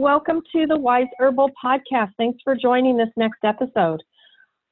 [0.00, 2.12] welcome to the Wise Herbal Podcast.
[2.16, 4.02] Thanks for joining this next episode.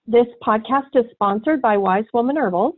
[0.07, 2.77] This podcast is sponsored by Wise Woman Herbals,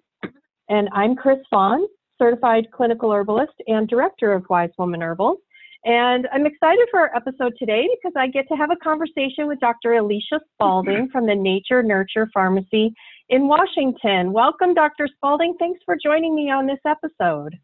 [0.68, 1.86] and I'm Chris Fawn,
[2.18, 5.38] certified clinical herbalist and director of Wise Woman Herbals.
[5.84, 9.60] And I'm excited for our episode today because I get to have a conversation with
[9.60, 9.94] Dr.
[9.94, 12.92] Alicia Spalding from the Nature Nurture Farmacy
[13.28, 14.32] in Washington.
[14.32, 15.08] Welcome, Dr.
[15.14, 15.54] Spalding.
[15.60, 17.56] Thanks for joining me on this episode.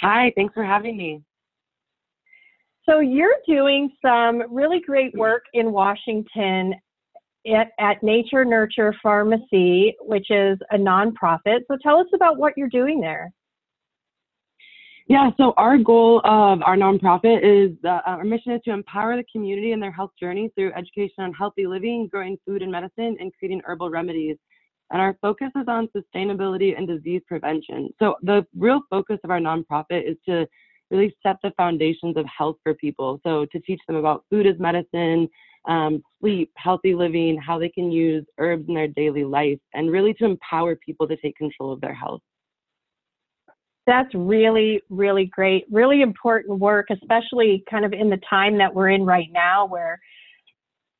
[0.00, 1.22] Hi, thanks for having me.
[2.90, 6.74] So, you're doing some really great work in Washington
[7.46, 11.60] at, at Nature Nurture Farmacy, which is a nonprofit.
[11.68, 13.32] So, tell us about what you're doing there.
[15.06, 19.24] Yeah, so our goal of our nonprofit is uh, our mission is to empower the
[19.32, 23.32] community in their health journey through education on healthy living, growing food and medicine, and
[23.38, 24.36] creating herbal remedies.
[24.90, 27.90] And our focus is on sustainability and disease prevention.
[28.00, 30.46] So the real focus of our nonprofit is to
[30.90, 33.20] really set the foundations of health for people.
[33.24, 35.28] So to teach them about food as medicine,
[35.68, 40.14] um, sleep, healthy living, how they can use herbs in their daily life, and really
[40.14, 42.20] to empower people to take control of their health.
[43.86, 48.90] That's really, really great, really important work, especially kind of in the time that we're
[48.90, 49.98] in right now where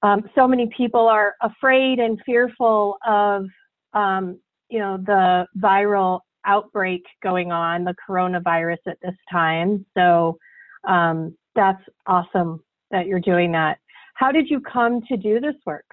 [0.03, 3.47] um, so many people are afraid and fearful of,
[3.93, 9.85] um, you know, the viral outbreak going on, the coronavirus at this time.
[9.97, 10.39] So
[10.87, 13.79] um, that's awesome that you're doing that.
[14.15, 15.87] How did you come to do this work?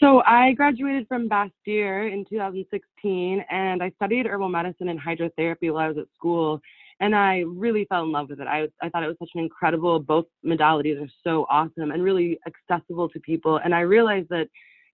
[0.00, 5.78] So I graduated from Bastyr in 2016 and I studied herbal medicine and hydrotherapy while
[5.78, 6.60] I was at school
[7.00, 8.46] and I really fell in love with it.
[8.46, 12.38] I, I thought it was such an incredible, both modalities are so awesome and really
[12.46, 13.58] accessible to people.
[13.62, 14.48] And I realized that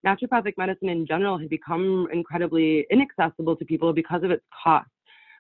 [0.07, 4.89] naturopathic medicine in general had become incredibly inaccessible to people because of its cost.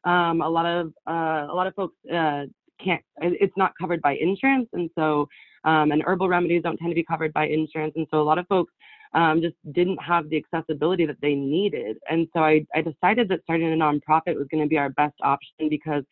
[0.04, 2.44] Um, a lot of uh, a lot of folks uh,
[2.82, 3.02] can't.
[3.20, 5.28] It's not covered by insurance, and so
[5.64, 8.38] um, and herbal remedies don't tend to be covered by insurance, and so a lot
[8.38, 8.72] of folks
[9.14, 11.98] um, just didn't have the accessibility that they needed.
[12.08, 15.14] And so I, I decided that starting a nonprofit was going to be our best
[15.22, 16.02] option because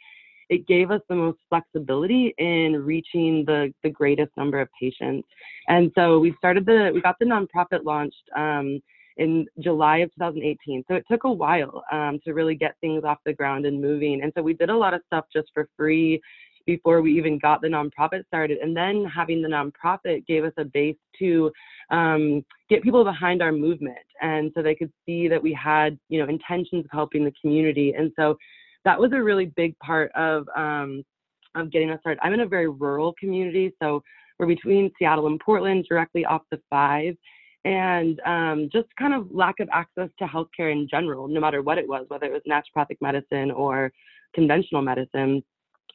[0.51, 5.27] it gave us the most flexibility in reaching the, the greatest number of patients.
[5.69, 8.81] And so we started the, we got the nonprofit launched um,
[9.17, 10.85] in July of 2018.
[10.89, 14.23] So it took a while um, to really get things off the ground and moving.
[14.23, 16.21] And so we did a lot of stuff just for free
[16.67, 18.59] before we even got the nonprofit started.
[18.59, 21.53] And then having the nonprofit gave us a base to
[21.91, 23.99] um, get people behind our movement.
[24.21, 27.95] And so they could see that we had, you know, intentions of helping the community.
[27.97, 28.37] And so
[28.85, 31.05] that was a really big part of, um,
[31.55, 32.21] of getting us started.
[32.23, 33.75] I'm in a very rural community.
[33.83, 34.03] So
[34.39, 37.15] we're between Seattle and Portland, directly off the five.
[37.65, 41.77] And um, just kind of lack of access to healthcare in general, no matter what
[41.77, 43.93] it was, whether it was naturopathic medicine or
[44.35, 45.43] conventional medicine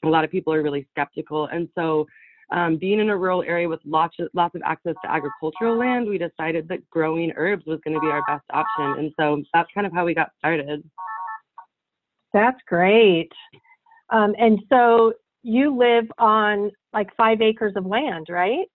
[0.04, 1.48] a lot of people are really skeptical.
[1.48, 2.08] And so,
[2.52, 6.08] um, being in a rural area with lots of, lots of access to agricultural land,
[6.08, 9.00] we decided that growing herbs was going to be our best option.
[9.00, 10.88] And so that's kind of how we got started.
[12.36, 13.32] That's great.
[14.10, 18.66] Um, and so you live on like five acres of land, right?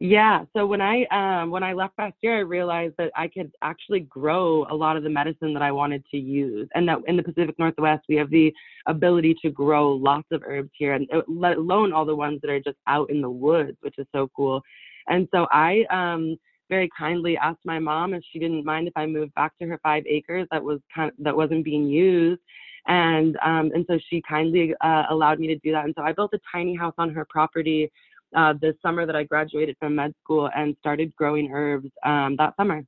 [0.00, 0.44] Yeah.
[0.54, 4.00] So when I um, when I left last year, I realized that I could actually
[4.00, 7.22] grow a lot of the medicine that I wanted to use, and that in the
[7.22, 8.52] Pacific Northwest we have the
[8.84, 12.50] ability to grow lots of herbs here, and uh, let alone all the ones that
[12.50, 14.60] are just out in the woods, which is so cool.
[15.08, 16.36] And so I um,
[16.68, 19.78] very kindly asked my mom if she didn't mind if I moved back to her
[19.82, 22.40] five acres that was kind of, that wasn't being used,
[22.86, 25.84] and um, and so she kindly uh, allowed me to do that.
[25.84, 27.90] And so I built a tiny house on her property
[28.34, 32.54] uh, the summer that I graduated from med school and started growing herbs um, that
[32.56, 32.82] summer.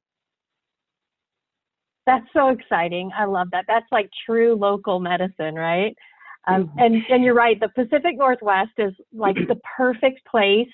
[2.07, 3.11] That's so exciting.
[3.17, 3.67] I love that.
[3.69, 5.95] That's like true local medicine, right?
[6.47, 6.79] Um, mm-hmm.
[6.79, 7.61] and, and you're right.
[7.61, 10.69] The Pacific Northwest is like the perfect place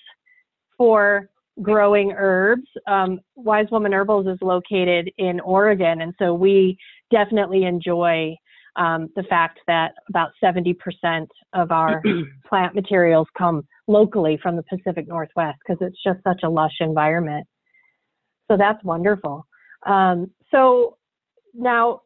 [0.79, 1.29] for
[1.63, 2.67] growing herbs.
[2.87, 6.77] Um, Wise Woman Herbals is located in Oregon, and so we
[7.11, 8.37] definitely enjoy
[8.77, 10.75] um, the fact that about 70%
[11.53, 12.03] of our
[12.49, 17.47] plant materials come locally from the Pacific Northwest because it's just such a lush environment.
[18.51, 19.47] So that's wonderful.
[19.87, 20.97] Um, so
[21.53, 22.01] now,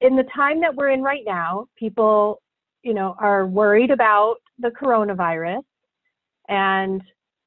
[0.00, 2.40] in the time that we're in right now, people,
[2.82, 5.62] you know, are worried about the coronavirus
[6.48, 7.02] and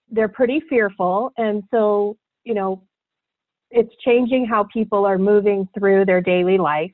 [0.09, 1.31] they're pretty fearful.
[1.37, 2.83] And so, you know,
[3.71, 6.91] it's changing how people are moving through their daily life.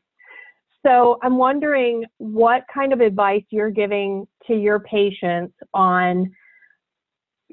[0.86, 6.32] So I'm wondering what kind of advice you're giving to your patients on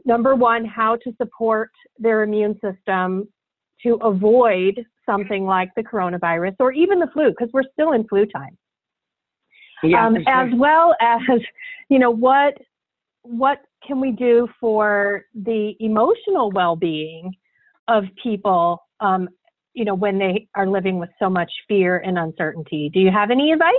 [0.07, 3.29] number one, how to support their immune system
[3.83, 8.25] to avoid something like the coronavirus or even the flu, because we're still in flu
[8.27, 8.57] time.
[9.83, 10.25] Yeah, um, sure.
[10.29, 11.21] As well as,
[11.89, 12.55] you know, what
[13.23, 17.35] what can we do for the emotional well-being
[17.89, 19.29] of people um,
[19.75, 23.31] you know when they are living with so much fear and uncertainty do you have
[23.31, 23.75] any advice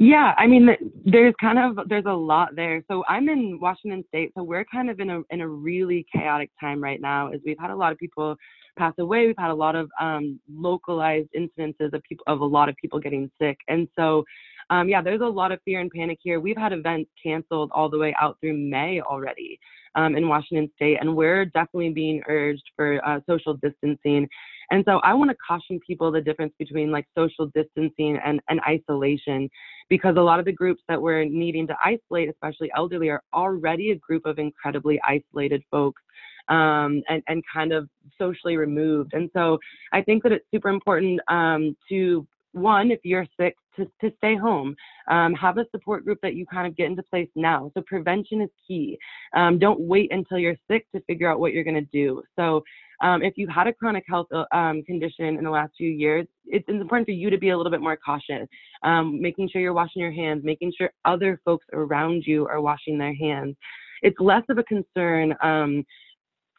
[0.00, 0.68] yeah, I mean,
[1.04, 2.84] there's kind of there's a lot there.
[2.88, 6.52] So I'm in Washington State, so we're kind of in a in a really chaotic
[6.60, 7.32] time right now.
[7.32, 8.36] As we've had a lot of people
[8.78, 12.68] pass away, we've had a lot of um, localized incidences of people of a lot
[12.68, 14.24] of people getting sick, and so
[14.70, 16.40] um, yeah, there's a lot of fear and panic here.
[16.40, 19.58] We've had events canceled all the way out through May already
[19.94, 24.28] um, in Washington State, and we're definitely being urged for uh, social distancing.
[24.70, 28.60] And so I want to caution people the difference between like social distancing and, and
[28.68, 29.48] isolation
[29.88, 33.92] because a lot of the groups that we're needing to isolate, especially elderly, are already
[33.92, 36.02] a group of incredibly isolated folks
[36.48, 37.88] um, and, and kind of
[38.18, 39.14] socially removed.
[39.14, 39.58] And so
[39.92, 44.36] I think that it's super important um, to one, if you're sick, to, to stay
[44.36, 44.74] home.
[45.10, 47.70] Um, have a support group that you kind of get into place now.
[47.74, 48.98] So prevention is key.
[49.34, 52.22] Um, don't wait until you're sick to figure out what you're going to do.
[52.36, 52.62] So
[53.00, 56.26] um, if you've had a chronic health uh, um, condition in the last few years,
[56.46, 58.48] it's important for you to be a little bit more cautious,
[58.82, 62.98] um, making sure you're washing your hands, making sure other folks around you are washing
[62.98, 63.56] their hands.
[64.02, 65.84] It's less of a concern um,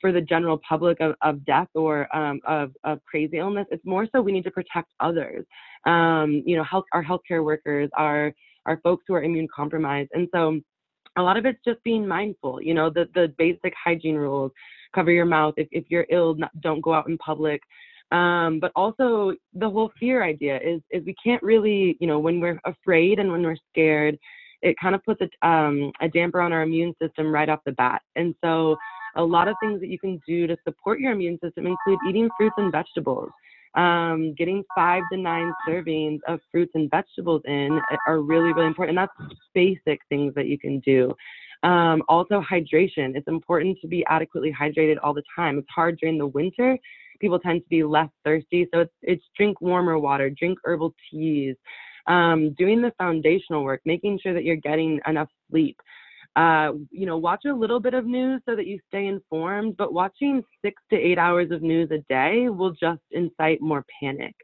[0.02, 3.68] for the general public of, of death or um, of, of crazy illness.
[3.72, 5.46] It's more so we need to protect others.
[5.86, 8.34] Um, you know, health, our healthcare workers, our
[8.66, 10.60] our folks who are immune compromised, and so
[11.18, 12.62] a lot of it's just being mindful.
[12.62, 14.52] You know, the the basic hygiene rules
[14.94, 15.54] cover your mouth.
[15.58, 17.62] If, if you're ill, don't go out in public.
[18.12, 22.40] Um, but also the whole fear idea is is we can't really, you know, when
[22.40, 24.18] we're afraid and when we're scared,
[24.62, 27.72] it kind of puts a, um, a damper on our immune system right off the
[27.74, 28.02] bat.
[28.16, 28.78] And so
[29.20, 32.30] a lot of things that you can do to support your immune system include eating
[32.38, 33.30] fruits and vegetables.
[33.76, 38.98] Um, getting five to nine servings of fruits and vegetables in are really, really important.
[38.98, 41.14] And that's basic things that you can do.
[41.62, 43.16] Um, also, hydration.
[43.16, 45.60] It's important to be adequately hydrated all the time.
[45.60, 46.78] It's hard during the winter.
[47.20, 51.58] People tend to be less thirsty, so it's, it's drink warmer water, drink herbal teas,
[52.08, 55.78] um, doing the foundational work, making sure that you're getting enough sleep.
[56.36, 59.94] Uh, you know, watch a little bit of news so that you stay informed, but
[59.94, 64.36] watching six to eight hours of news a day will just incite more panic.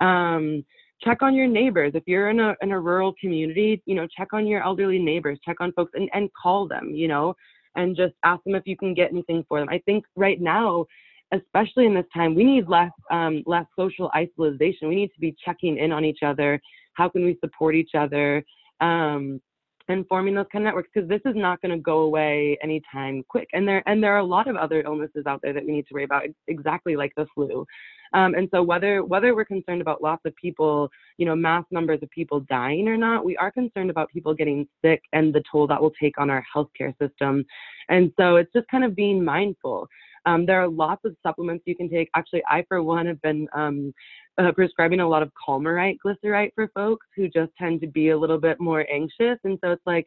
[0.00, 0.64] Um,
[1.02, 1.92] check on your neighbors.
[1.94, 5.38] If you're in a in a rural community, you know, check on your elderly neighbors,
[5.44, 7.34] check on folks and, and call them, you know,
[7.76, 9.68] and just ask them if you can get anything for them.
[9.68, 10.86] I think right now,
[11.32, 14.88] especially in this time, we need less um, less social isolation.
[14.88, 16.60] We need to be checking in on each other.
[16.94, 18.44] How can we support each other?
[18.80, 19.40] Um,
[19.88, 23.22] and forming those kind of networks because this is not going to go away anytime
[23.28, 25.72] quick and there and there are a lot of other illnesses out there that we
[25.72, 27.66] need to worry about exactly like the flu
[28.14, 32.00] um, and so whether whether we're concerned about lots of people, you know, mass numbers
[32.02, 35.66] of people dying or not, we are concerned about people getting sick and the toll
[35.68, 37.44] that will take on our healthcare system.
[37.88, 39.88] And so it's just kind of being mindful.
[40.26, 42.08] Um, there are lots of supplements you can take.
[42.14, 43.92] Actually, I for one have been um,
[44.38, 48.18] uh, prescribing a lot of Calmerite glycerite for folks who just tend to be a
[48.18, 49.38] little bit more anxious.
[49.44, 50.06] And so it's like,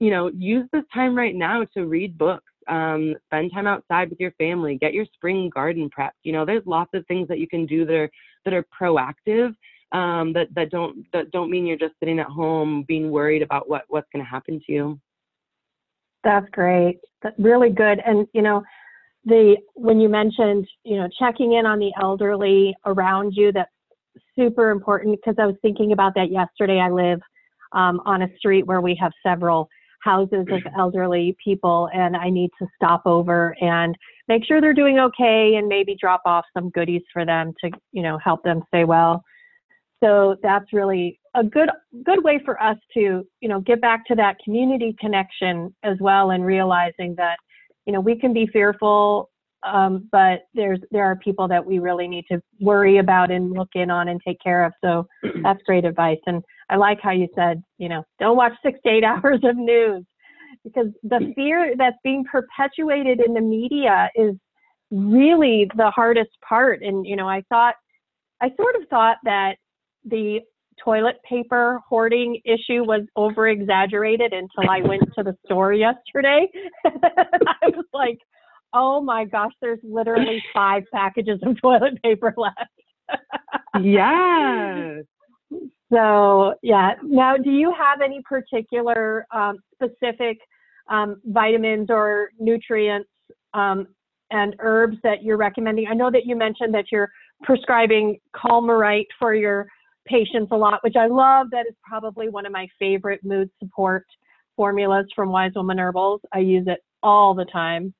[0.00, 4.20] you know, use this time right now to read books um, spend time outside with
[4.20, 6.10] your family, get your spring garden prepped.
[6.22, 8.10] You know, there's lots of things that you can do that are
[8.44, 9.54] that are proactive.
[9.92, 13.68] Um, that that don't that don't mean you're just sitting at home being worried about
[13.68, 15.00] what what's going to happen to you.
[16.24, 16.98] That's great.
[17.22, 18.00] That's really good.
[18.04, 18.64] And you know,
[19.26, 23.70] the when you mentioned you know checking in on the elderly around you, that's
[24.38, 26.80] super important because I was thinking about that yesterday.
[26.80, 27.20] I live
[27.72, 29.68] um, on a street where we have several
[30.02, 33.96] houses of elderly people and I need to stop over and
[34.28, 38.02] make sure they're doing okay and maybe drop off some goodies for them to, you
[38.02, 39.22] know, help them stay well.
[40.02, 41.70] So that's really a good
[42.04, 46.30] good way for us to, you know, get back to that community connection as well
[46.30, 47.38] and realizing that,
[47.86, 49.30] you know, we can be fearful
[49.66, 53.70] um, but there's there are people that we really need to worry about and look
[53.74, 54.72] in on and take care of.
[54.84, 55.06] So
[55.42, 56.18] that's great advice.
[56.26, 59.56] And I like how you said, you know, don't watch six to eight hours of
[59.56, 60.04] news
[60.64, 64.34] because the fear that's being perpetuated in the media is
[64.90, 66.82] really the hardest part.
[66.82, 67.74] And you know, I thought
[68.40, 69.56] I sort of thought that
[70.04, 70.40] the
[70.82, 76.48] toilet paper hoarding issue was over exaggerated until I went to the store yesterday.
[76.84, 78.18] I was like,
[78.72, 82.56] oh my gosh, there's literally five packages of toilet paper left.
[83.82, 85.04] yes.
[85.92, 86.92] So yeah.
[87.02, 90.38] Now, do you have any particular um, specific
[90.88, 93.08] um, vitamins or nutrients
[93.54, 93.86] um,
[94.30, 95.86] and herbs that you're recommending?
[95.88, 97.10] I know that you mentioned that you're
[97.42, 99.68] prescribing Calmerite for your
[100.06, 101.48] patients a lot, which I love.
[101.50, 104.06] That is probably one of my favorite mood support
[104.56, 106.20] formulas from Wise Woman Herbals.
[106.32, 107.94] I use it all the time.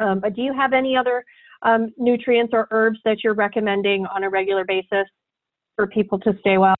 [0.00, 1.24] Um, but do you have any other
[1.62, 5.06] um, nutrients or herbs that you're recommending on a regular basis
[5.76, 6.76] for people to stay well?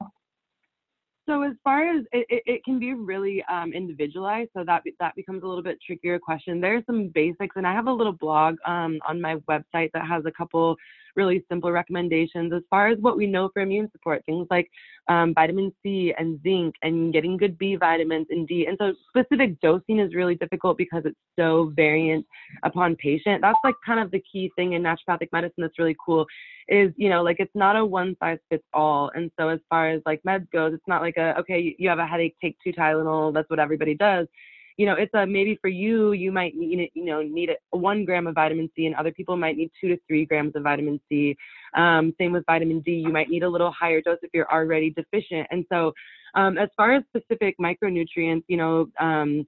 [1.29, 5.15] So as far as it, it, it can be really um, individualized, so that that
[5.15, 6.59] becomes a little bit trickier question.
[6.59, 10.25] There's some basics, and I have a little blog um, on my website that has
[10.25, 10.75] a couple
[11.19, 14.71] really simple recommendations as far as what we know for immune support, things like
[15.09, 18.67] um, vitamin C and zinc and getting good B vitamins and D.
[18.67, 22.25] And so specific dosing is really difficult because it's so variant
[22.63, 23.43] upon patient.
[23.43, 26.25] That's like kind of the key thing in naturopathic medicine that's really cool
[26.69, 29.11] is, you know, like it's not a one size fits all.
[29.15, 31.99] And so as far as like meds goes, it's not like a, okay, you have
[31.99, 34.29] a headache, take two Tylenol, that's what everybody does
[34.79, 38.05] you know, it's a maybe for you, you might need, you know, need a, one
[38.05, 41.01] gram of vitamin C, and other people might need two to three grams of vitamin
[41.09, 41.37] C.
[41.77, 44.91] Um, same with vitamin D, you might need a little higher dose if you're already
[44.91, 45.49] deficient.
[45.51, 45.93] And so,
[46.37, 49.45] um, as far as specific micronutrients, you know, um,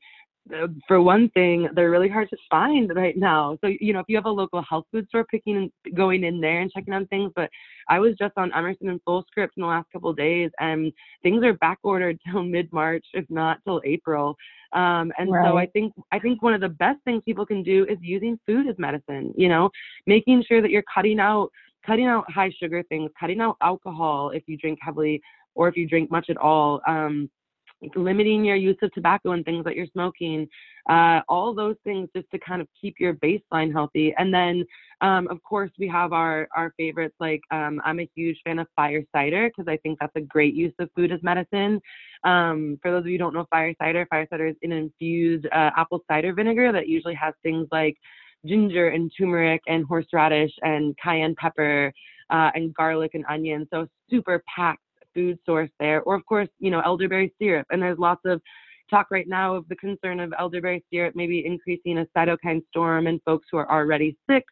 [0.88, 3.58] for one thing, they're really hard to find right now.
[3.60, 6.40] So, you know, if you have a local health food store, picking and going in
[6.40, 7.32] there and checking on things.
[7.36, 7.50] But
[7.88, 10.92] I was just on Emerson and Fullscript in the last couple of days, and
[11.22, 14.36] things are back ordered till mid March, if not till April.
[14.72, 15.48] Um, and right.
[15.48, 18.38] so I think I think one of the best things people can do is using
[18.46, 19.32] food as medicine.
[19.36, 19.70] You know,
[20.06, 21.50] making sure that you're cutting out
[21.86, 25.20] cutting out high sugar things, cutting out alcohol if you drink heavily
[25.54, 26.80] or if you drink much at all.
[26.86, 27.30] Um,
[27.94, 30.48] limiting your use of tobacco and things that you're smoking,
[30.88, 34.14] uh, all those things just to kind of keep your baseline healthy.
[34.18, 34.64] And then,
[35.00, 37.14] um, of course, we have our our favorites.
[37.20, 40.54] Like um, I'm a huge fan of fire cider because I think that's a great
[40.54, 41.80] use of food as medicine.
[42.24, 45.46] Um, for those of you who don't know fire cider, fire cider is an infused
[45.46, 47.96] uh, apple cider vinegar that usually has things like
[48.46, 51.92] ginger and turmeric and horseradish and cayenne pepper
[52.30, 53.66] uh, and garlic and onion.
[53.72, 54.82] So super packed
[55.14, 56.02] food source there.
[56.02, 57.66] Or, of course, you know, elderberry syrup.
[57.70, 58.40] And there's lots of
[58.90, 63.20] talk right now of the concern of elderberry syrup maybe increasing a cytokine storm in
[63.24, 64.44] folks who are already sick.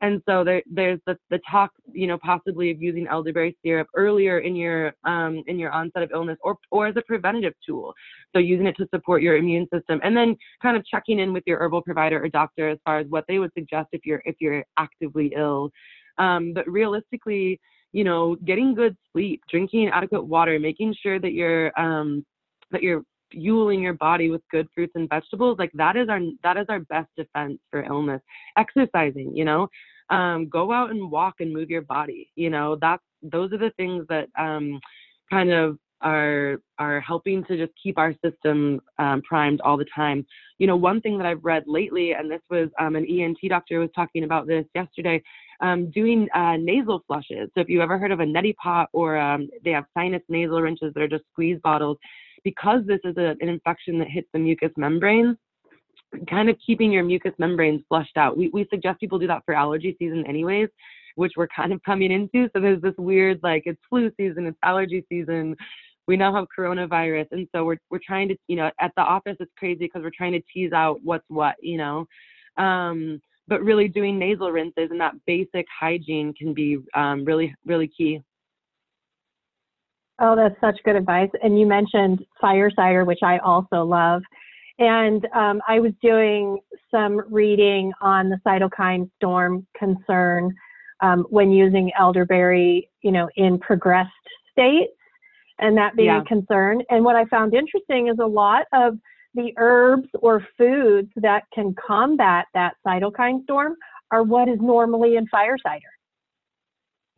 [0.00, 4.38] And so there, there's the, the talk, you know, possibly of using elderberry syrup earlier
[4.38, 7.92] in your um, in your onset of illness, or or as a preventative tool.
[8.32, 11.42] So using it to support your immune system, and then kind of checking in with
[11.46, 14.36] your herbal provider or doctor as far as what they would suggest if you're if
[14.38, 15.70] you're actively ill.
[16.18, 17.58] Um, but realistically,
[17.92, 22.24] you know, getting good sleep, drinking adequate water, making sure that you're um,
[22.70, 26.56] that you're fueling your body with good fruits and vegetables, like that is our that
[26.56, 28.20] is our best defense for illness.
[28.56, 29.68] Exercising, you know,
[30.10, 32.30] um, go out and walk and move your body.
[32.36, 34.80] You know, that's those are the things that um,
[35.30, 40.24] kind of are are helping to just keep our system um, primed all the time.
[40.58, 43.80] You know, one thing that I've read lately, and this was um, an ENT doctor
[43.80, 45.22] was talking about this yesterday,
[45.60, 47.50] um, doing uh, nasal flushes.
[47.54, 50.60] So if you ever heard of a neti pot or um, they have sinus nasal
[50.60, 51.98] rinses that are just squeeze bottles,
[52.44, 55.36] because this is a, an infection that hits the mucous membrane,
[56.30, 58.36] kind of keeping your mucous membranes flushed out.
[58.36, 60.68] We, we suggest people do that for allergy season anyways,
[61.16, 62.48] which we're kind of coming into.
[62.54, 65.56] So there's this weird, like it's flu season, it's allergy season.
[66.06, 67.26] We now have coronavirus.
[67.32, 70.10] And so we're, we're trying to, you know, at the office, it's crazy because we're
[70.16, 72.06] trying to tease out what's what, you know.
[72.56, 77.88] Um, but really doing nasal rinses and that basic hygiene can be um, really, really
[77.88, 78.20] key.
[80.20, 81.30] Oh, that's such good advice.
[81.42, 84.22] And you mentioned fire cider, which I also love.
[84.78, 86.58] And um, I was doing
[86.90, 90.54] some reading on the cytokine storm concern
[91.00, 94.10] um, when using elderberry, you know, in progressed
[94.52, 94.92] states,
[95.60, 96.20] and that being yeah.
[96.20, 96.82] a concern.
[96.90, 98.98] And what I found interesting is a lot of
[99.38, 103.74] the herbs or foods that can combat that cytokine storm
[104.10, 105.86] are what is normally in fire cider.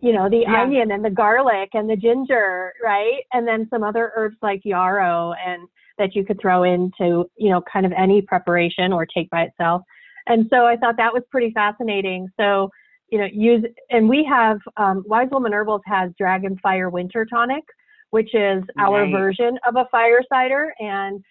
[0.00, 0.62] You know, the yeah.
[0.62, 3.22] onion and the garlic and the ginger, right?
[3.32, 7.62] And then some other herbs like yarrow and that you could throw into, you know,
[7.70, 9.82] kind of any preparation or take by itself.
[10.26, 12.28] And so I thought that was pretty fascinating.
[12.38, 12.70] So,
[13.10, 17.64] you know, use, and we have, um, Wise Woman Herbals has Dragon Fire Winter Tonic,
[18.10, 19.12] which is our nice.
[19.12, 20.72] version of a fire cider.
[20.80, 21.22] And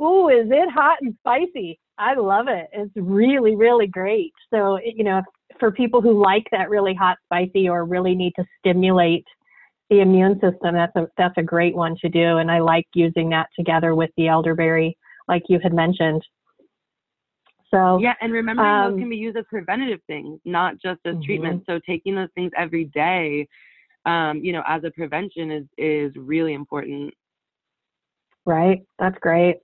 [0.00, 1.78] ooh, is it hot and spicy?
[1.98, 2.68] I love it.
[2.72, 4.32] It's really, really great.
[4.50, 5.22] So, you know,
[5.58, 9.24] for people who like that really hot, spicy, or really need to stimulate
[9.90, 12.38] the immune system, that's a that's a great one to do.
[12.38, 16.22] And I like using that together with the elderberry, like you had mentioned.
[17.74, 21.14] So yeah, and remembering um, those can be used as preventative things, not just as
[21.14, 21.22] mm-hmm.
[21.22, 21.64] treatment.
[21.66, 23.46] So taking those things every day,
[24.06, 27.12] um, you know, as a prevention is is really important.
[28.46, 28.82] Right.
[28.98, 29.56] That's great.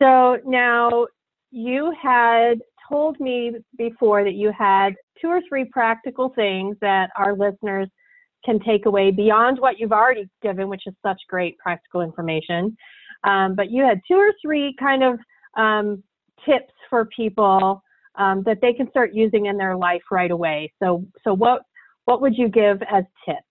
[0.00, 1.06] So now
[1.50, 7.36] you had told me before that you had two or three practical things that our
[7.36, 7.88] listeners
[8.44, 12.76] can take away beyond what you've already given, which is such great practical information.
[13.24, 15.18] Um, but you had two or three kind of
[15.56, 16.02] um,
[16.46, 17.82] tips for people
[18.16, 20.72] um, that they can start using in their life right away.
[20.82, 21.62] So, so what
[22.06, 23.49] what would you give as tips?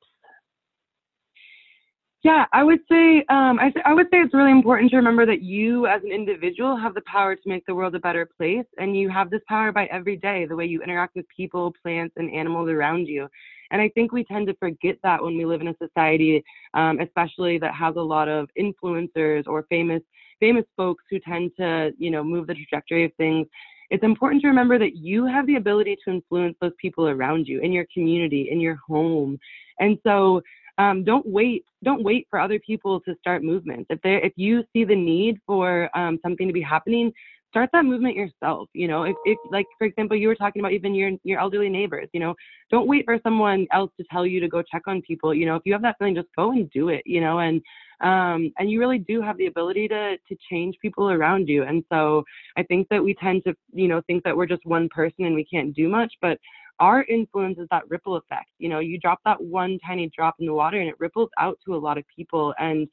[2.21, 5.41] Yeah, I would say um, I, I would say it's really important to remember that
[5.41, 8.95] you, as an individual, have the power to make the world a better place, and
[8.97, 12.29] you have this power by every day, the way you interact with people, plants, and
[12.33, 13.25] animals around you.
[13.71, 16.99] And I think we tend to forget that when we live in a society, um,
[16.99, 20.01] especially that has a lot of influencers or famous
[20.41, 23.45] famous folks who tend to, you know, move the trajectory of things.
[23.89, 27.59] It's important to remember that you have the ability to influence those people around you
[27.59, 29.37] in your community, in your home.
[29.79, 30.41] And so
[30.79, 33.87] um, don't wait don't wait for other people to start movements.
[33.89, 37.11] If they if you see the need for um, something to be happening
[37.49, 39.03] start that movement yourself you know?
[39.03, 42.19] If, if like for example you were talking about even your your elderly neighbors you
[42.19, 42.33] know?
[42.71, 45.55] Don't wait for someone else to tell you to go check on people you know?
[45.55, 47.39] If you have that feeling just go and do it you know?
[47.39, 47.61] And
[48.01, 51.63] um and you really do have the ability to to change people around you.
[51.63, 52.23] And so
[52.55, 55.35] i think that we tend to you know think that we're just one person and
[55.35, 56.37] we can't do much but
[56.79, 58.49] our influence is that ripple effect.
[58.57, 61.57] You know, you drop that one tiny drop in the water and it ripples out
[61.65, 62.53] to a lot of people.
[62.59, 62.87] And,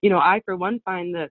[0.00, 1.30] you know, I, for one, find that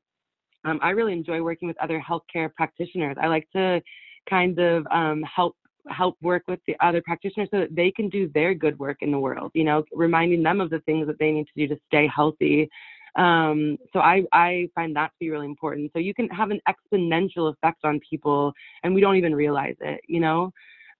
[0.65, 3.17] um, I really enjoy working with other healthcare practitioners.
[3.19, 3.81] I like to
[4.29, 5.55] kind of um, help
[5.89, 9.11] help work with the other practitioners so that they can do their good work in
[9.11, 11.79] the world you know reminding them of the things that they need to do to
[11.87, 12.69] stay healthy
[13.17, 16.61] um, so I, I find that to be really important so you can have an
[16.69, 18.53] exponential effect on people
[18.83, 20.51] and we don't even realize it you know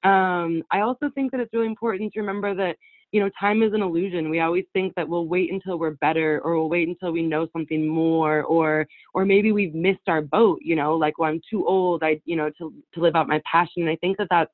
[0.04, 2.78] um, I also think that it's really important to remember that
[3.12, 4.30] you know time is an illusion.
[4.30, 7.48] We always think that we'll wait until we're better, or we'll wait until we know
[7.54, 10.60] something more, or or maybe we've missed our boat.
[10.62, 12.04] You know, like well, I'm too old.
[12.04, 13.84] I you know to to live out my passion.
[13.84, 14.52] And I think that that's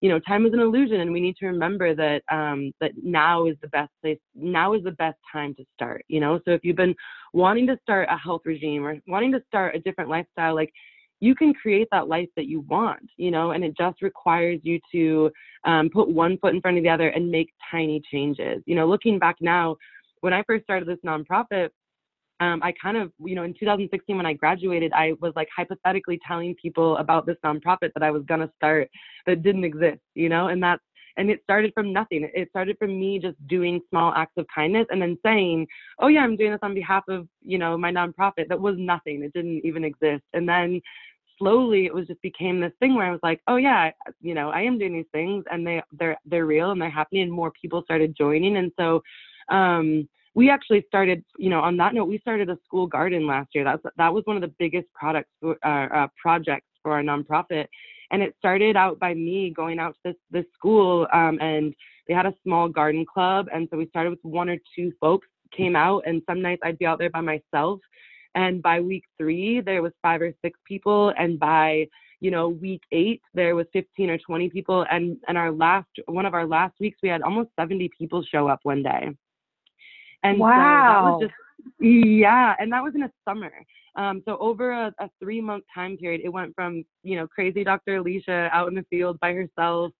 [0.00, 3.46] you know time is an illusion, and we need to remember that um, that now
[3.46, 4.18] is the best place.
[4.34, 6.04] Now is the best time to start.
[6.08, 6.94] You know, so if you've been
[7.32, 10.72] wanting to start a health regime or wanting to start a different lifestyle, like
[11.20, 14.80] you can create that life that you want, you know, and it just requires you
[14.90, 15.30] to
[15.64, 18.62] um, put one foot in front of the other and make tiny changes.
[18.66, 19.76] You know, looking back now,
[20.22, 21.68] when I first started this nonprofit,
[22.40, 26.18] um, I kind of, you know, in 2016 when I graduated, I was like hypothetically
[26.26, 28.88] telling people about this nonprofit that I was gonna start
[29.26, 30.82] that didn't exist, you know, and that's
[31.16, 32.30] and it started from nothing.
[32.34, 35.66] It started from me just doing small acts of kindness and then saying,
[35.98, 39.22] "Oh yeah, I'm doing this on behalf of you know my nonprofit." That was nothing.
[39.22, 40.24] It didn't even exist.
[40.32, 40.80] And then
[41.40, 44.50] slowly it was just became this thing where I was like, oh yeah, you know,
[44.50, 47.50] I am doing these things and they they're they're real and they're happening and more
[47.60, 48.56] people started joining.
[48.58, 49.02] And so
[49.48, 53.48] um we actually started, you know, on that note, we started a school garden last
[53.52, 53.64] year.
[53.64, 57.66] That's that was one of the biggest products uh, uh, projects for our nonprofit,
[58.12, 61.74] and it started out by me going out to this this school, um, and
[62.06, 65.26] they had a small garden club, and so we started with one or two folks
[65.56, 67.80] came out, and some nights I'd be out there by myself,
[68.34, 71.12] and by week three, there was five or six people.
[71.18, 71.88] And by,
[72.20, 74.86] you know, week eight, there was 15 or 20 people.
[74.90, 78.48] And, and our last, one of our last weeks, we had almost 70 people show
[78.48, 79.10] up one day.
[80.22, 80.48] And wow.
[80.48, 82.54] so that was just, yeah.
[82.58, 83.52] And that was in a summer.
[83.96, 87.64] Um, so over a, a three month time period, it went from, you know, crazy
[87.64, 87.96] Dr.
[87.96, 89.92] Alicia out in the field by herself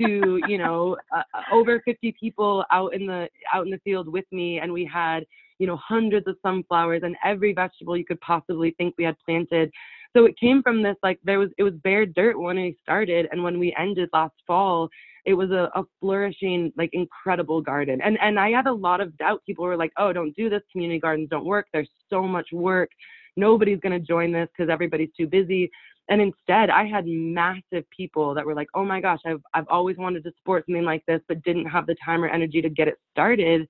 [0.00, 4.24] to, you know, uh, over 50 people out in the, out in the field with
[4.32, 4.58] me.
[4.58, 5.24] And we had,
[5.58, 9.70] you know, hundreds of sunflowers and every vegetable you could possibly think we had planted.
[10.16, 13.28] So it came from this like there was it was bare dirt when we started
[13.30, 14.88] and when we ended last fall,
[15.26, 18.00] it was a, a flourishing, like incredible garden.
[18.02, 19.42] And and I had a lot of doubt.
[19.44, 20.62] People were like, oh, don't do this.
[20.72, 21.66] Community gardens don't work.
[21.72, 22.90] There's so much work.
[23.36, 25.70] Nobody's gonna join this because everybody's too busy.
[26.10, 29.98] And instead, I had massive people that were like, "Oh my gosh, I've I've always
[29.98, 32.88] wanted to support something like this, but didn't have the time or energy to get
[32.88, 33.68] it started."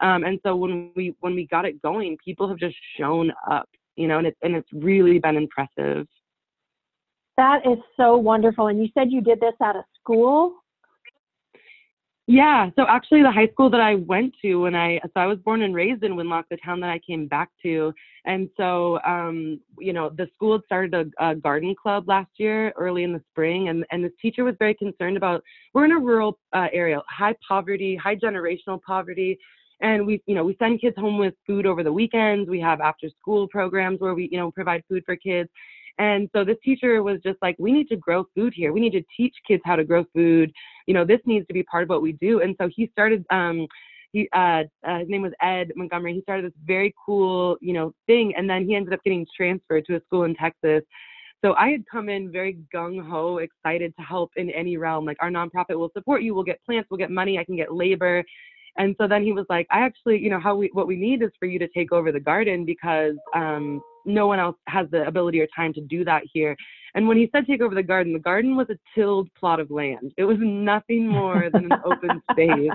[0.00, 3.68] Um, and so when we when we got it going, people have just shown up,
[3.96, 6.06] you know, and it's and it's really been impressive.
[7.36, 8.68] That is so wonderful.
[8.68, 10.56] And you said you did this at a school?
[12.32, 15.38] Yeah, so actually the high school that I went to when I so I was
[15.38, 17.92] born and raised in Winlock, the town that I came back to,
[18.24, 22.72] and so um, you know the school had started a, a, garden club last year,
[22.76, 25.42] early in the spring, and and this teacher was very concerned about
[25.74, 29.36] we're in a rural uh, area, high poverty, high generational poverty,
[29.80, 32.80] and we you know we send kids home with food over the weekends we have
[32.80, 35.48] after school programs where we you know provide food for kids
[35.98, 38.92] and so this teacher was just like we need to grow food here we need
[38.92, 40.52] to teach kids how to grow food
[40.86, 43.24] you know this needs to be part of what we do and so he started
[43.30, 43.66] um
[44.12, 46.14] he uh, uh, his name was Ed Montgomery.
[46.14, 49.84] He started this very cool, you know, thing, and then he ended up getting transferred
[49.86, 50.82] to a school in Texas.
[51.42, 55.06] So I had come in very gung ho, excited to help in any realm.
[55.06, 56.34] Like our nonprofit will support you.
[56.34, 56.88] We'll get plants.
[56.90, 57.38] We'll get money.
[57.38, 58.22] I can get labor.
[58.80, 61.22] And so then he was like, I actually, you know, how we what we need
[61.22, 65.06] is for you to take over the garden because um, no one else has the
[65.06, 66.56] ability or time to do that here.
[66.94, 69.70] And when he said take over the garden, the garden was a tilled plot of
[69.70, 70.12] land.
[70.16, 72.70] It was nothing more than an open space.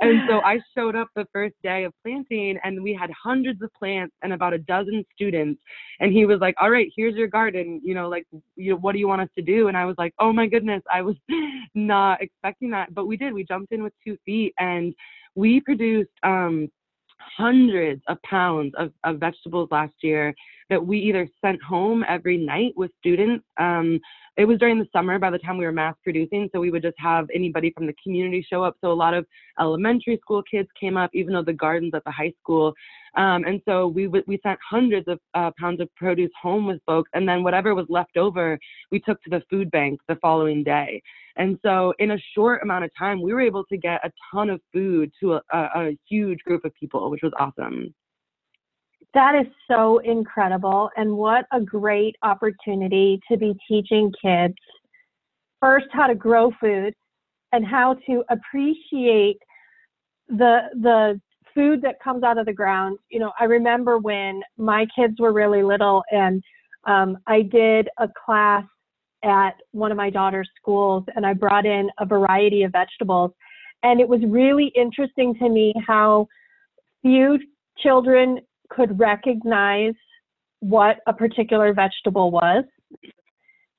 [0.00, 3.74] And so I showed up the first day of planting and we had hundreds of
[3.74, 5.60] plants and about a dozen students.
[5.98, 7.80] And he was like, All right, here's your garden.
[7.84, 9.66] You know, like, you know, what do you want us to do?
[9.66, 11.16] And I was like, Oh my goodness, I was
[11.74, 12.94] not expecting that.
[12.94, 13.34] But we did.
[13.34, 14.94] We jumped in with two feet and
[15.34, 16.68] we produced um,
[17.36, 20.34] hundreds of pounds of, of vegetables last year
[20.70, 23.44] that we either sent home every night with students.
[23.58, 24.00] Um,
[24.36, 26.82] it was during the summer by the time we were mass producing, so we would
[26.82, 28.76] just have anybody from the community show up.
[28.80, 29.26] So a lot of
[29.60, 32.74] elementary school kids came up, even though the gardens at the high school.
[33.16, 36.80] Um, and so we w- we sent hundreds of uh, pounds of produce home with
[36.84, 38.58] folks, and then whatever was left over,
[38.90, 41.00] we took to the food bank the following day.
[41.36, 44.50] And so in a short amount of time, we were able to get a ton
[44.50, 47.94] of food to a, a, a huge group of people, which was awesome.
[49.14, 50.90] That is so incredible.
[50.96, 54.54] And what a great opportunity to be teaching kids
[55.60, 56.94] first how to grow food
[57.52, 59.38] and how to appreciate
[60.28, 61.20] the the
[61.54, 62.98] food that comes out of the ground.
[63.10, 66.42] You know, I remember when my kids were really little and
[66.86, 68.64] um, I did a class
[69.22, 73.32] at one of my daughter's schools and I brought in a variety of vegetables.
[73.82, 76.26] And it was really interesting to me how
[77.02, 77.38] few
[77.78, 78.40] children
[78.70, 79.94] could recognize
[80.60, 82.64] what a particular vegetable was.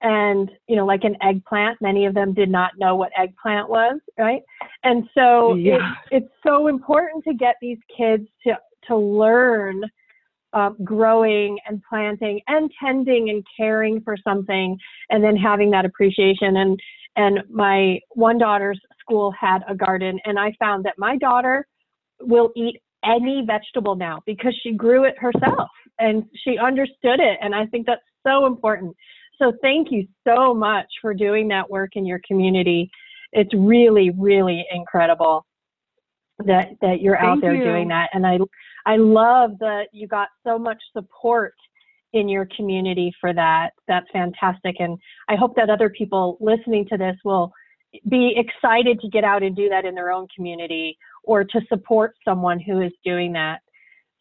[0.07, 3.99] And, you know, like an eggplant, many of them did not know what eggplant was,
[4.19, 4.43] right?
[4.83, 5.93] And so yeah.
[6.11, 8.55] it, it's so important to get these kids to,
[8.87, 9.81] to learn
[10.53, 14.77] um, growing and planting and tending and caring for something
[15.09, 16.57] and then having that appreciation.
[16.57, 16.79] And,
[17.15, 21.65] and my one daughter's school had a garden and I found that my daughter
[22.21, 27.39] will eat any vegetable now because she grew it herself and she understood it.
[27.41, 28.95] And I think that's so important.
[29.37, 32.89] So thank you so much for doing that work in your community.
[33.31, 35.45] It's really, really incredible
[36.39, 37.63] that that you're thank out there you.
[37.63, 38.09] doing that.
[38.13, 38.39] And I
[38.85, 41.53] I love that you got so much support
[42.13, 43.71] in your community for that.
[43.87, 44.77] That's fantastic.
[44.79, 47.51] And I hope that other people listening to this will
[48.09, 52.15] be excited to get out and do that in their own community or to support
[52.23, 53.59] someone who is doing that.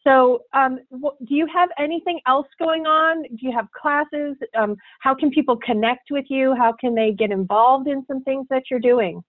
[0.05, 3.23] So, um, do you have anything else going on?
[3.23, 4.35] Do you have classes?
[4.57, 6.53] Um, how can people connect with you?
[6.55, 9.23] How can they get involved in some things that you're doing?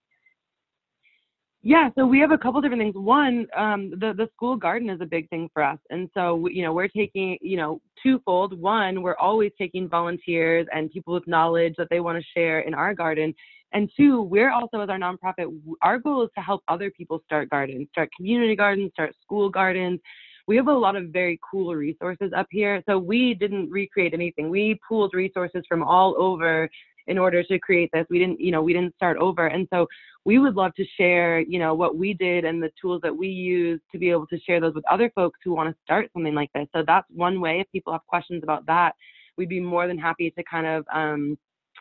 [1.63, 2.95] Yeah, so we have a couple different things.
[2.95, 6.61] One, um, the the school garden is a big thing for us, and so you
[6.61, 8.57] know we're taking you know twofold.
[8.57, 12.73] One, we're always taking volunteers and people with knowledge that they want to share in
[12.75, 13.33] our garden,
[13.73, 17.49] and two, we're also as our nonprofit, our goal is to help other people start
[17.49, 19.99] gardens, start community gardens, start school gardens.
[20.47, 22.81] We have a lot of very cool resources up here.
[22.87, 24.49] So we didn't recreate anything.
[24.49, 26.69] We pooled resources from all over
[27.07, 28.05] in order to create this.
[28.09, 29.47] We didn't, you know, we didn't start over.
[29.47, 29.87] And so
[30.25, 33.27] we would love to share, you know, what we did and the tools that we
[33.27, 36.35] use to be able to share those with other folks who want to start something
[36.35, 36.67] like this.
[36.75, 37.61] So that's one way.
[37.61, 38.93] If people have questions about that,
[39.37, 41.37] we'd be more than happy to kind of um,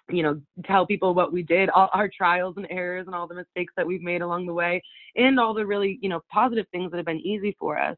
[0.09, 3.35] you know, tell people what we did, all our trials and errors and all the
[3.35, 4.81] mistakes that we've made along the way,
[5.17, 7.97] and all the really, you know, positive things that have been easy for us.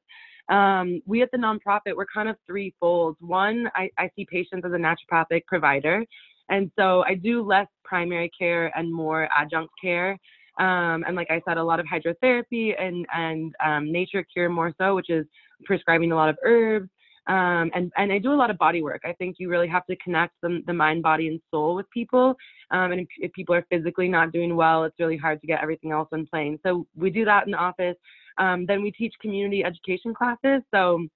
[0.48, 3.16] Um, we at the nonprofit, we're kind of threefold.
[3.20, 6.04] One, I, I see patients as a naturopathic provider.
[6.48, 10.18] And so I do less primary care and more adjunct care.
[10.58, 14.72] Um, and like I said, a lot of hydrotherapy and, and um, nature cure more
[14.78, 15.26] so, which is
[15.64, 16.88] prescribing a lot of herbs,
[17.28, 19.02] um, and, and I do a lot of body work.
[19.04, 22.34] I think you really have to connect the, the mind, body, and soul with people.
[22.70, 25.62] Um, and if, if, people are physically not doing well, it's really hard to get
[25.62, 26.58] everything else in plane.
[26.64, 27.96] So we do that in the office.
[28.38, 30.62] Um, then we teach community education classes.
[30.72, 31.06] So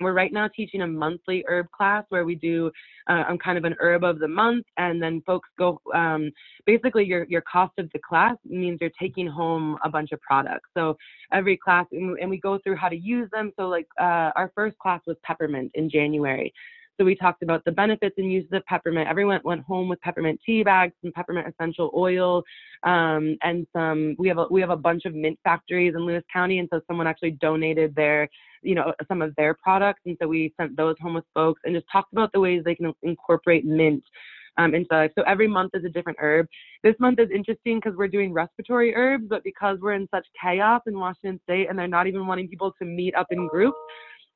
[0.00, 2.70] we're right now teaching a monthly herb class where we do
[3.08, 5.80] uh, I'm kind of an herb of the month, and then folks go.
[5.94, 6.30] Um,
[6.66, 10.68] basically, your your cost of the class means you're taking home a bunch of products.
[10.76, 10.96] So
[11.32, 13.52] every class, and we go through how to use them.
[13.58, 16.52] So like uh, our first class was peppermint in January.
[16.98, 19.08] So we talked about the benefits and uses of peppermint.
[19.08, 22.42] Everyone went home with peppermint tea bags, some peppermint essential oil,
[22.82, 24.14] um, and some.
[24.18, 26.80] We have a we have a bunch of mint factories in Lewis County, and so
[26.86, 28.28] someone actually donated their,
[28.62, 31.74] you know, some of their products, and so we sent those home with folks and
[31.74, 34.04] just talked about the ways they can incorporate mint
[34.58, 35.10] um, into life.
[35.16, 36.46] So every month is a different herb.
[36.82, 40.82] This month is interesting because we're doing respiratory herbs, but because we're in such chaos
[40.86, 43.78] in Washington State and they're not even wanting people to meet up in groups,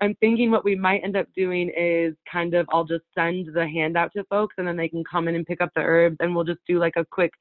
[0.01, 3.67] I'm thinking what we might end up doing is kind of I'll just send the
[3.67, 6.35] handout to folks and then they can come in and pick up the herbs and
[6.35, 7.33] we'll just do like a quick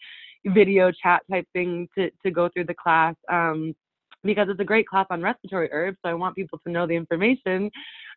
[0.46, 3.16] video chat type thing to, to go through the class.
[3.32, 3.76] Um,
[4.24, 5.98] because it's a great class on respiratory herbs.
[6.04, 7.70] So I want people to know the information,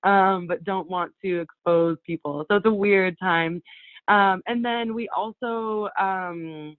[0.04, 2.46] um, but don't want to expose people.
[2.48, 3.62] So it's a weird time.
[4.08, 6.76] Um, and then we also, um,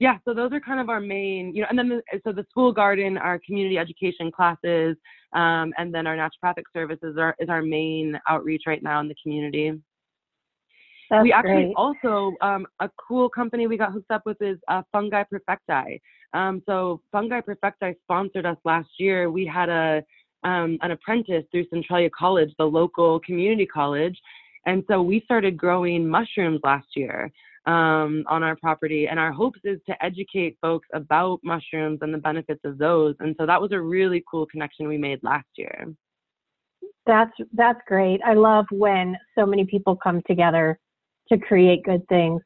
[0.00, 2.44] yeah, so those are kind of our main, you know, and then the, so the
[2.50, 4.96] school garden, our community education classes,
[5.34, 9.14] um, and then our naturopathic services are, is our main outreach right now in the
[9.22, 9.72] community.
[11.10, 11.74] That's we actually great.
[11.76, 16.00] also um, a cool company we got hooked up with is uh, Fungi Perfecti.
[16.32, 19.30] Um, so Fungi Perfecti sponsored us last year.
[19.30, 20.02] We had a
[20.42, 24.18] um, an apprentice through Centralia College, the local community college,
[24.66, 27.32] and so we started growing mushrooms last year
[27.66, 29.08] um, on our property.
[29.08, 33.14] And our hopes is to educate folks about mushrooms and the benefits of those.
[33.20, 35.86] And so that was a really cool connection we made last year.
[37.06, 38.20] That's that's great.
[38.24, 40.78] I love when so many people come together
[41.30, 42.40] to create good things.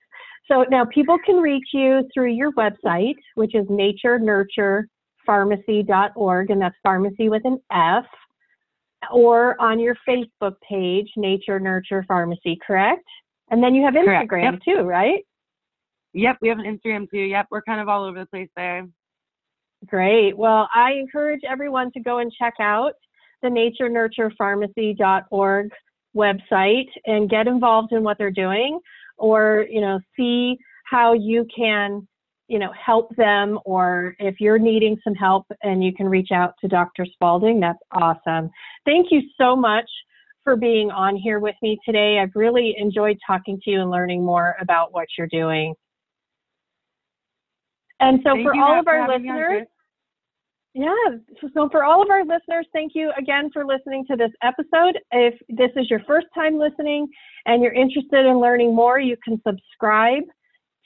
[0.51, 7.29] So now people can reach you through your website, which is naturenurturefarmacy.org, and that's pharmacy
[7.29, 8.07] with an F,
[9.13, 13.05] or on your Facebook page, Nature Nurture Farmacy, correct?
[13.51, 14.63] And then you have Instagram Yep.
[14.65, 15.25] too, right?
[16.15, 17.19] Yep, we have an Instagram too.
[17.19, 18.87] Yep, we're kind of all over the place there.
[19.87, 20.37] Great.
[20.37, 22.95] Well, I encourage everyone to go and check out
[23.43, 25.71] the naturenurturefarmacy.org
[26.17, 28.81] website and get involved in what they're doing
[29.17, 32.09] or, you know, see how you can,
[32.49, 36.55] you know, help them or if you're needing some help and you can reach out
[36.61, 37.07] to Dr.
[37.07, 38.51] Spalding, that's awesome.
[38.85, 39.89] Thank you so much
[40.49, 42.19] for being on here with me today.
[42.19, 45.75] I've really enjoyed talking to you and learning more about what you're doing.
[48.01, 49.67] And so Thank for all of our having me on, listeners,
[50.73, 50.95] yeah.
[51.43, 54.99] So- So for all of our listeners, thank you again for listening to this episode.
[55.13, 57.07] If this is your first time listening
[57.45, 60.23] and you're interested in learning more, you can subscribe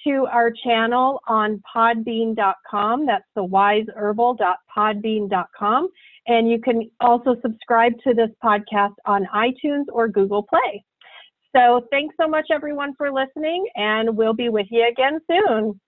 [0.04, 3.06] to our channel on podbean.com.
[3.06, 5.88] That's the wiseherbal.podbean.com.
[6.26, 10.84] And you can also subscribe to this podcast on iTunes or Google Play.
[11.54, 15.80] So thanks so much, everyone, for listening, and we'll be with you again soon.